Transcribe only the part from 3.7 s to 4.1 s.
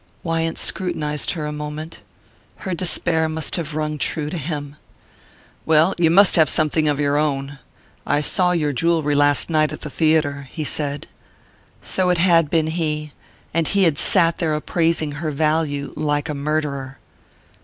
rung